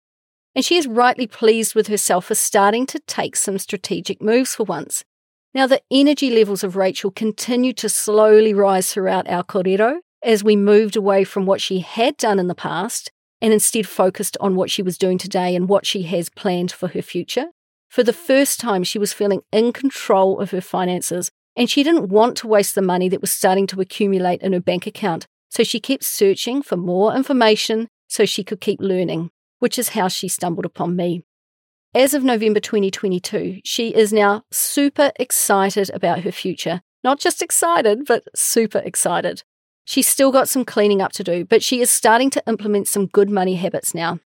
[0.54, 4.62] And she is rightly pleased with herself for starting to take some strategic moves for
[4.62, 5.02] once.
[5.52, 10.54] Now, the energy levels of Rachel continued to slowly rise throughout our kōrero as we
[10.54, 13.10] moved away from what she had done in the past
[13.42, 16.86] and instead focused on what she was doing today and what she has planned for
[16.86, 17.46] her future.
[17.88, 22.08] For the first time, she was feeling in control of her finances and she didn't
[22.08, 25.62] want to waste the money that was starting to accumulate in her bank account, so
[25.62, 30.28] she kept searching for more information so she could keep learning, which is how she
[30.28, 31.22] stumbled upon me.
[31.94, 36.82] As of November 2022, she is now super excited about her future.
[37.02, 39.42] Not just excited, but super excited.
[39.84, 43.06] She's still got some cleaning up to do, but she is starting to implement some
[43.06, 44.20] good money habits now.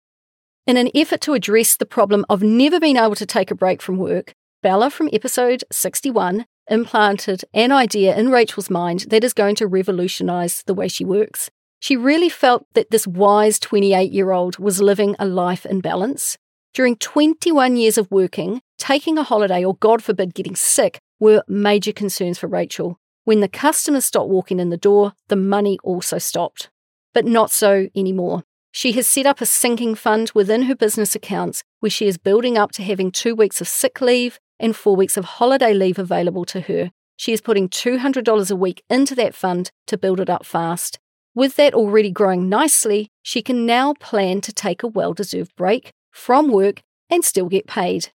[0.65, 3.81] In an effort to address the problem of never being able to take a break
[3.81, 9.55] from work, Bella from episode 61 implanted an idea in Rachel's mind that is going
[9.55, 11.49] to revolutionize the way she works.
[11.79, 16.37] She really felt that this wise 28 year old was living a life in balance.
[16.73, 21.91] During 21 years of working, taking a holiday or, God forbid, getting sick were major
[21.91, 22.97] concerns for Rachel.
[23.25, 26.69] When the customers stopped walking in the door, the money also stopped.
[27.13, 28.43] But not so anymore.
[28.71, 32.57] She has set up a sinking fund within her business accounts where she is building
[32.57, 36.45] up to having two weeks of sick leave and four weeks of holiday leave available
[36.45, 36.91] to her.
[37.17, 40.99] She is putting $200 a week into that fund to build it up fast.
[41.35, 45.91] With that already growing nicely, she can now plan to take a well deserved break
[46.11, 48.09] from work and still get paid.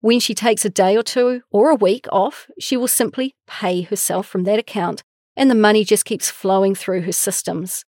[0.00, 3.82] When she takes a day or two or a week off, she will simply pay
[3.82, 5.02] herself from that account,
[5.36, 7.84] and the money just keeps flowing through her systems.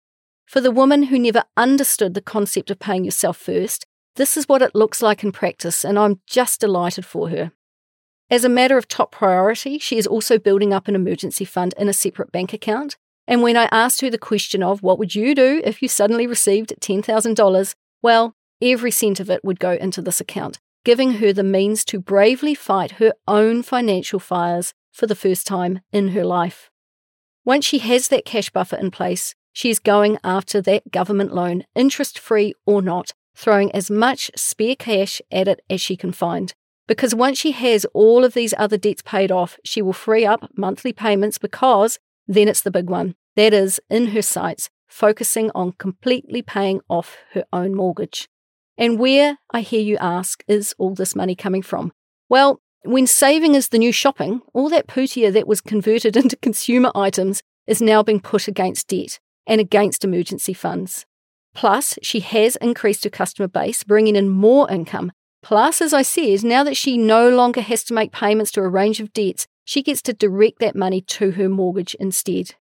[0.45, 3.85] For the woman who never understood the concept of paying yourself first,
[4.17, 7.53] this is what it looks like in practice, and I'm just delighted for her.
[8.31, 11.87] As a matter of top priority, she is also building up an emergency fund in
[11.87, 12.97] a separate bank account.
[13.27, 16.25] And when I asked her the question of what would you do if you suddenly
[16.25, 21.43] received $10,000, well, every cent of it would go into this account, giving her the
[21.43, 26.71] means to bravely fight her own financial fires for the first time in her life.
[27.45, 32.17] Once she has that cash buffer in place, She's going after that government loan, interest
[32.17, 36.53] free or not, throwing as much spare cash at it as she can find.
[36.87, 40.49] Because once she has all of these other debts paid off, she will free up
[40.57, 43.15] monthly payments because then it's the big one.
[43.35, 48.27] That is, in her sights, focusing on completely paying off her own mortgage.
[48.77, 51.93] And where, I hear you ask, is all this money coming from?
[52.29, 56.91] Well, when saving is the new shopping, all that putea that was converted into consumer
[56.95, 61.05] items is now being put against debt and against emergency funds.
[61.53, 65.11] Plus, she has increased her customer base, bringing in more income.
[65.41, 68.67] Plus, as I said, now that she no longer has to make payments to a
[68.67, 72.55] range of debts, she gets to direct that money to her mortgage instead.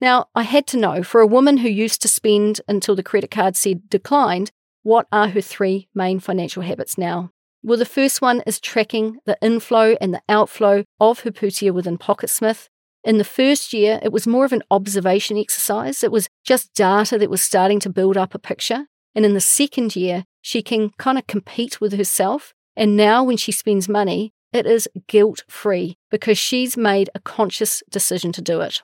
[0.00, 3.30] Now, I had to know for a woman who used to spend until the credit
[3.30, 4.50] card said declined,
[4.82, 7.30] what are her three main financial habits now?
[7.62, 11.98] Well, the first one is tracking the inflow and the outflow of her putea within
[11.98, 12.68] Pocketsmith.
[13.02, 16.04] In the first year, it was more of an observation exercise.
[16.04, 18.86] It was just data that was starting to build up a picture.
[19.14, 22.54] And in the second year, she can kind of compete with herself.
[22.76, 27.82] And now, when she spends money, it is guilt free because she's made a conscious
[27.90, 28.80] decision to do it.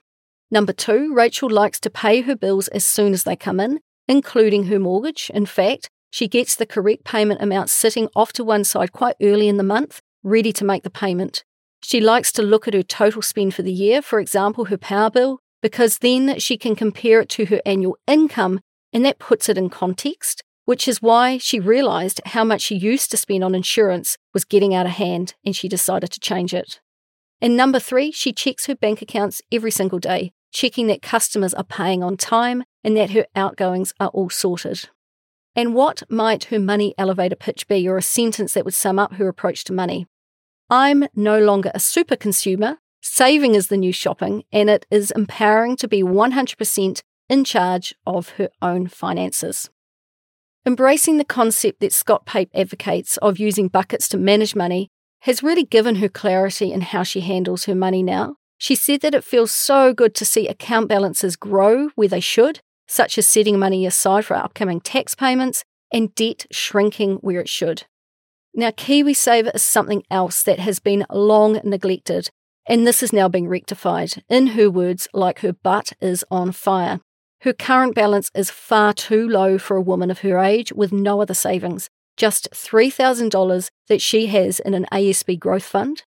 [0.50, 4.64] Number two, Rachel likes to pay her bills as soon as they come in, including
[4.64, 5.30] her mortgage.
[5.32, 9.46] In fact, she gets the correct payment amount sitting off to one side quite early
[9.46, 11.44] in the month, ready to make the payment.
[11.80, 15.10] She likes to look at her total spend for the year, for example, her power
[15.10, 18.58] bill, because then she can compare it to her annual income
[18.92, 23.10] and that puts it in context, which is why she realised how much she used
[23.10, 26.80] to spend on insurance was getting out of hand and she decided to change it.
[27.40, 31.64] And number three, she checks her bank accounts every single day, checking that customers are
[31.64, 34.88] paying on time and that her outgoings are all sorted.
[35.54, 39.14] And what might her money elevator pitch be, or a sentence that would sum up
[39.14, 40.06] her approach to money?
[40.70, 42.78] I'm no longer a super consumer.
[43.02, 48.30] Saving is the new shopping, and it is empowering to be 100% in charge of
[48.30, 49.68] her own finances.
[50.64, 54.88] Embracing the concept that Scott Pape advocates of using buckets to manage money
[55.22, 58.36] has really given her clarity in how she handles her money now.
[58.58, 62.60] She said that it feels so good to see account balances grow where they should,
[62.86, 67.84] such as setting money aside for upcoming tax payments, and debt shrinking where it should.
[68.54, 72.30] Now, KiwiSaver is something else that has been long neglected,
[72.68, 74.22] and this is now being rectified.
[74.28, 77.00] In her words, like her butt is on fire.
[77.42, 81.20] Her current balance is far too low for a woman of her age with no
[81.20, 86.04] other savings, just $3,000 that she has in an ASB growth fund.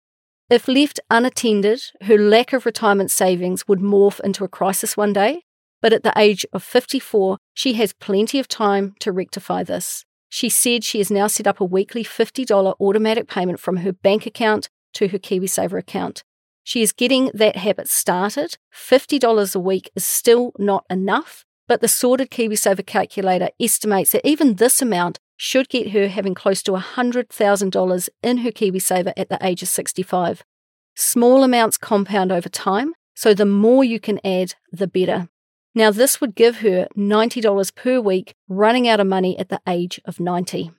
[0.52, 5.42] If left unattended, her lack of retirement savings would morph into a crisis one day,
[5.82, 10.06] but at the age of 54, she has plenty of time to rectify this.
[10.30, 14.28] She said she has now set up a weekly $50 automatic payment from her bank
[14.28, 16.24] account to her KiwiSaver account.
[16.64, 18.57] She is getting that habit started.
[18.74, 24.55] $50 a week is still not enough, but the sorted KiwiSaver calculator estimates that even
[24.55, 29.61] this amount should get her having close to $100,000 in her KiwiSaver at the age
[29.61, 30.43] of 65.
[30.95, 35.28] Small amounts compound over time, so the more you can add, the better.
[35.76, 39.99] Now, this would give her $90 per week, running out of money at the age
[40.05, 40.72] of 90.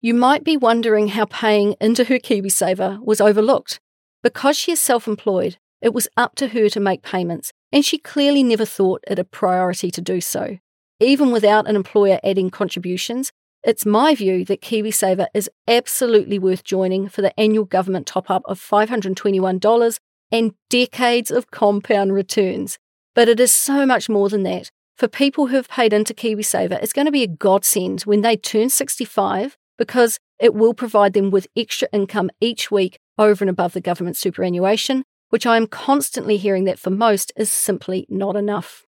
[0.00, 3.80] You might be wondering how paying into her KiwiSaver was overlooked.
[4.22, 7.98] Because she is self employed, it was up to her to make payments, and she
[7.98, 10.58] clearly never thought it a priority to do so.
[10.98, 17.08] Even without an employer adding contributions, it's my view that KiwiSaver is absolutely worth joining
[17.08, 19.98] for the annual government top up of $521
[20.32, 22.78] and decades of compound returns.
[23.14, 24.70] But it is so much more than that.
[24.96, 28.36] For people who have paid into KiwiSaver, it's going to be a godsend when they
[28.36, 33.74] turn 65 because it will provide them with extra income each week over and above
[33.74, 38.84] the government superannuation, which I am constantly hearing that for most is simply not enough.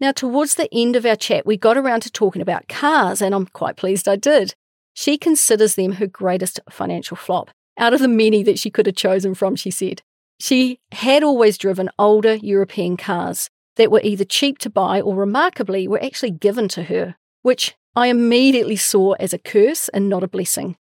[0.00, 3.34] Now, towards the end of our chat, we got around to talking about cars, and
[3.34, 4.54] I'm quite pleased I did.
[4.94, 8.96] She considers them her greatest financial flop, out of the many that she could have
[8.96, 10.02] chosen from, she said.
[10.40, 15.86] She had always driven older European cars that were either cheap to buy or remarkably
[15.86, 20.28] were actually given to her, which I immediately saw as a curse and not a
[20.28, 20.76] blessing.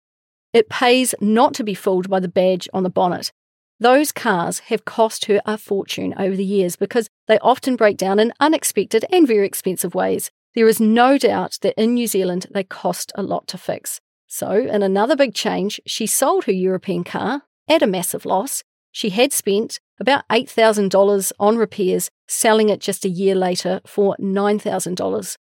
[0.52, 3.32] It pays not to be fooled by the badge on the bonnet.
[3.80, 8.18] Those cars have cost her a fortune over the years because they often break down
[8.18, 10.30] in unexpected and very expensive ways.
[10.54, 14.00] There is no doubt that in New Zealand they cost a lot to fix.
[14.26, 18.64] So, in another big change, she sold her European car at a massive loss.
[18.92, 25.36] She had spent about $8,000 on repairs, selling it just a year later for $9,000.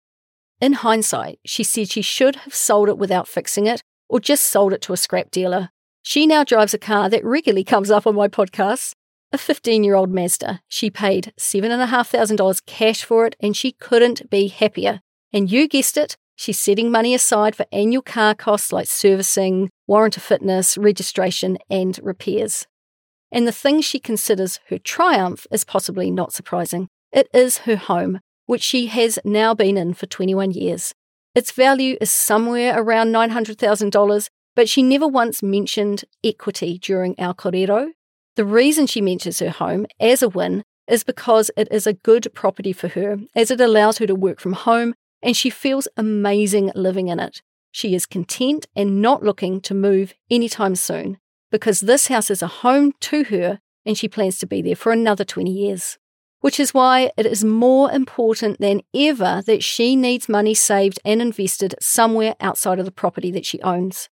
[0.65, 4.73] In hindsight, she said she should have sold it without fixing it or just sold
[4.73, 5.69] it to a scrap dealer.
[6.01, 8.95] She now drives a car that regularly comes up on my podcasts,
[9.31, 10.61] a 15 year old Mazda.
[10.67, 15.01] She paid $7,500 cash for it and she couldn't be happier.
[15.31, 20.19] And you guessed it, she's setting money aside for annual car costs like servicing, warranty
[20.19, 22.65] fitness, registration, and repairs.
[23.31, 26.87] And the thing she considers her triumph is possibly not surprising.
[27.11, 30.93] It is her home, which she has now been in for 21 years.
[31.33, 37.89] Its value is somewhere around $900,000, but she never once mentioned equity during our korero.
[38.35, 42.27] The reason she mentions her home as a win is because it is a good
[42.33, 46.71] property for her, as it allows her to work from home and she feels amazing
[46.75, 47.41] living in it.
[47.71, 51.17] She is content and not looking to move anytime soon
[51.51, 54.91] because this house is a home to her and she plans to be there for
[54.91, 55.97] another 20 years
[56.45, 61.19] which is why it is more important than ever that she needs money saved and
[61.19, 64.09] invested somewhere outside of the property that she owns.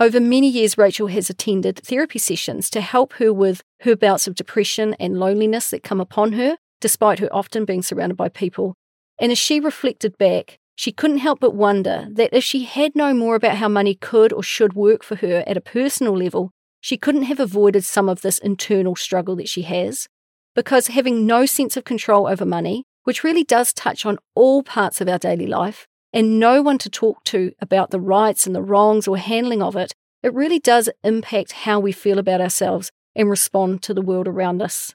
[0.00, 4.34] Over many years, Rachel has attended therapy sessions to help her with her bouts of
[4.34, 8.74] depression and loneliness that come upon her, despite her often being surrounded by people.
[9.20, 13.18] And as she reflected back, she couldn't help but wonder that if she had known
[13.18, 16.96] more about how money could or should work for her at a personal level, she
[16.96, 20.08] couldn't have avoided some of this internal struggle that she has
[20.56, 25.00] because having no sense of control over money, which really does touch on all parts
[25.00, 28.62] of our daily life, and no one to talk to about the rights and the
[28.62, 29.92] wrongs or handling of it,
[30.22, 34.62] it really does impact how we feel about ourselves and respond to the world around
[34.62, 34.94] us.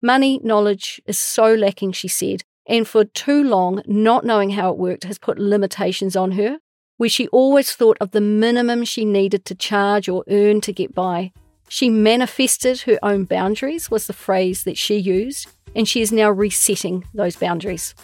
[0.00, 4.78] Money knowledge is so lacking, she said, and for too long, not knowing how it
[4.78, 6.58] worked has put limitations on her,
[6.96, 10.94] where she always thought of the minimum she needed to charge or earn to get
[10.94, 11.32] by,
[11.72, 16.30] she manifested her own boundaries, was the phrase that she used, and she is now
[16.30, 17.94] resetting those boundaries.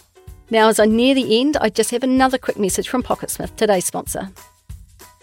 [0.49, 3.85] Now, as I near the end, I just have another quick message from Pocketsmith, today's
[3.85, 4.31] sponsor.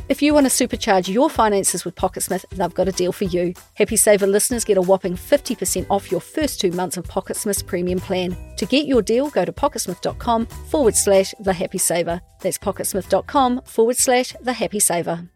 [0.08, 3.52] If you want to supercharge your finances with Pocketsmith, they've got a deal for you.
[3.74, 7.98] Happy Saver listeners get a whopping 50% off your first two months of Pocketsmith's premium
[7.98, 8.36] plan.
[8.58, 12.20] To get your deal, go to pocketsmith.com forward slash the happy saver.
[12.42, 15.28] That's pocketsmith.com forward slash the happy saver.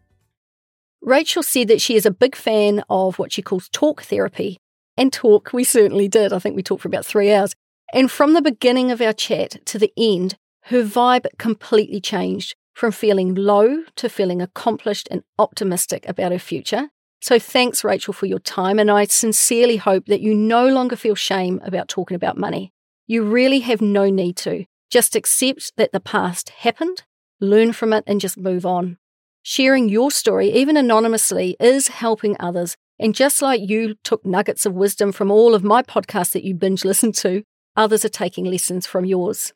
[1.03, 4.59] Rachel said that she is a big fan of what she calls talk therapy.
[4.96, 6.32] And talk, we certainly did.
[6.32, 7.55] I think we talked for about three hours.
[7.92, 12.92] And from the beginning of our chat to the end, her vibe completely changed from
[12.92, 16.90] feeling low to feeling accomplished and optimistic about her future.
[17.22, 18.78] So thanks, Rachel, for your time.
[18.78, 22.72] And I sincerely hope that you no longer feel shame about talking about money.
[23.07, 24.64] You really have no need to.
[24.90, 27.05] Just accept that the past happened,
[27.40, 28.98] learn from it, and just move on.
[29.43, 32.76] Sharing your story, even anonymously, is helping others.
[32.99, 36.55] And just like you took nuggets of wisdom from all of my podcasts that you
[36.55, 37.43] binge listen to,
[37.74, 39.55] others are taking lessons from yours.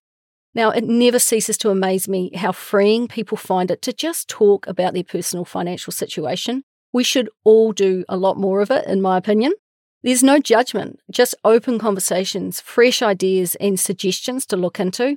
[0.54, 4.66] Now, it never ceases to amaze me how freeing people find it to just talk
[4.66, 6.62] about their personal financial situation.
[6.92, 9.52] We should all do a lot more of it, in my opinion.
[10.02, 15.16] There's no judgment, just open conversations, fresh ideas, and suggestions to look into.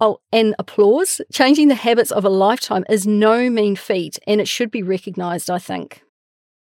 [0.00, 1.20] Oh, and applause.
[1.32, 5.48] Changing the habits of a lifetime is no mean feat, and it should be recognised,
[5.48, 6.02] I think.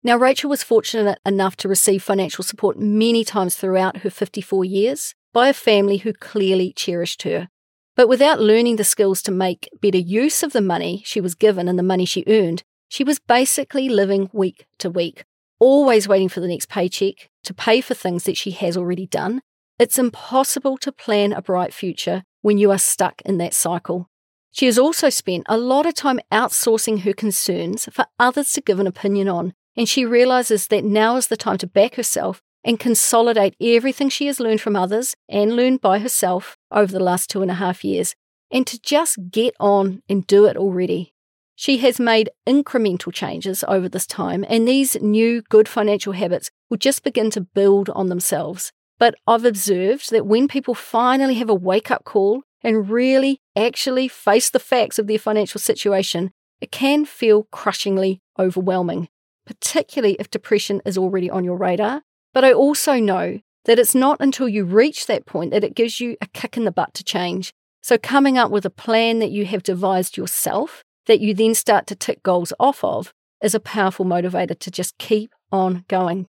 [0.04, 5.16] Now, Rachel was fortunate enough to receive financial support many times throughout her 54 years
[5.34, 7.50] by a family who clearly cherished her.
[7.96, 11.68] But without learning the skills to make better use of the money she was given
[11.68, 15.26] and the money she earned, she was basically living week to week,
[15.60, 19.42] always waiting for the next paycheck to pay for things that she has already done.
[19.80, 24.10] It's impossible to plan a bright future when you are stuck in that cycle.
[24.52, 28.80] She has also spent a lot of time outsourcing her concerns for others to give
[28.80, 32.80] an opinion on, and she realizes that now is the time to back herself and
[32.80, 37.42] consolidate everything she has learned from others and learned by herself over the last two
[37.42, 38.16] and a half years,
[38.52, 41.14] and to just get on and do it already.
[41.56, 46.78] She has made incremental changes over this time, and these new good financial habits will
[46.78, 48.72] just begin to build on themselves.
[49.00, 54.08] But I've observed that when people finally have a wake up call and really actually
[54.08, 59.10] face the facts of their financial situation, it can feel crushingly overwhelming,
[59.46, 62.02] particularly if depression is already on your radar.
[62.34, 66.00] But I also know that it's not until you reach that point that it gives
[66.00, 67.54] you a kick in the butt to change.
[67.82, 71.88] So, coming up with a plan that you have devised yourself that you then start
[71.88, 76.28] to tick goals off of is a powerful motivator to just keep on going.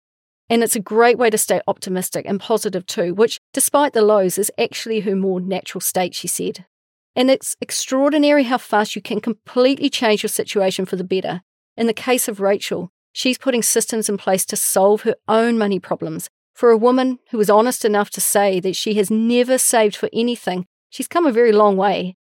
[0.50, 4.36] And it's a great way to stay optimistic and positive too, which, despite the lows,
[4.36, 6.66] is actually her more natural state, she said.
[7.16, 11.42] And it's extraordinary how fast you can completely change your situation for the better.
[11.76, 15.78] In the case of Rachel, she's putting systems in place to solve her own money
[15.78, 16.28] problems.
[16.54, 20.08] For a woman who was honest enough to say that she has never saved for
[20.12, 22.16] anything, she's come a very long way.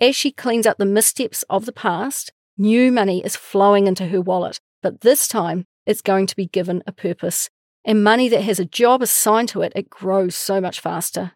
[0.00, 4.20] As she cleans up the missteps of the past, new money is flowing into her
[4.20, 7.48] wallet, but this time it's going to be given a purpose.
[7.86, 11.32] And money that has a job assigned to it, it grows so much faster.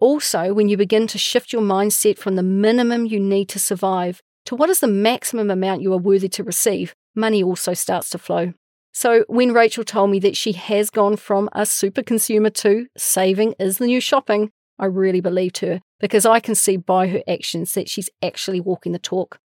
[0.00, 4.20] Also, when you begin to shift your mindset from the minimum you need to survive
[4.46, 8.18] to what is the maximum amount you are worthy to receive, money also starts to
[8.18, 8.52] flow.
[8.92, 13.54] So, when Rachel told me that she has gone from a super consumer to saving
[13.60, 14.50] is the new shopping,
[14.80, 18.90] I really believed her because I can see by her actions that she's actually walking
[18.90, 19.38] the talk.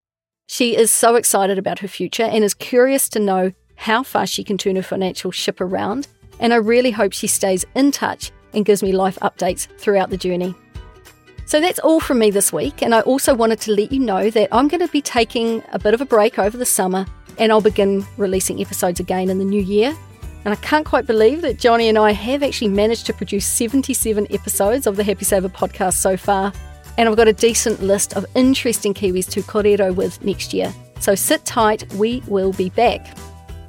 [0.48, 4.44] She is so excited about her future and is curious to know how fast she
[4.44, 6.08] can turn her financial ship around.
[6.40, 10.18] And I really hope she stays in touch and gives me life updates throughout the
[10.18, 10.56] journey.
[11.46, 12.82] So that's all from me this week.
[12.82, 15.80] And I also wanted to let you know that I'm going to be taking a
[15.80, 17.06] bit of a break over the summer
[17.38, 19.96] and I'll begin releasing episodes again in the new year.
[20.44, 24.28] And I can't quite believe that Johnny and I have actually managed to produce 77
[24.30, 26.54] episodes of the Happy Saver podcast so far.
[26.98, 30.74] And I've got a decent list of interesting Kiwis to korero with next year.
[31.00, 33.16] So sit tight, we will be back.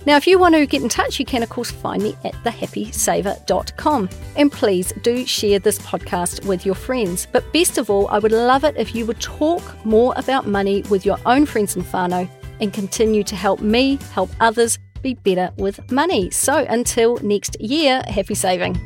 [0.07, 2.33] Now, if you want to get in touch, you can, of course, find me at
[2.45, 4.09] thehappysaver.com.
[4.37, 7.27] And please do share this podcast with your friends.
[7.31, 10.83] But best of all, I would love it if you would talk more about money
[10.91, 12.29] with your own friends and whānau
[12.61, 16.31] and continue to help me help others be better with money.
[16.31, 18.81] So until next year, happy saving.